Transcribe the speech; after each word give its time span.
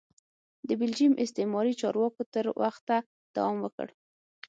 د 0.67 0.69
بلجیم 0.81 1.13
استعماري 1.23 1.73
چارواکو 1.81 2.21
تر 2.33 2.45
وخته 2.63 2.95
دوام 3.35 3.57
وکړ. 3.61 3.87